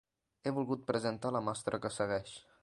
[0.47, 2.35] He volgut presentar la mostra que segueix.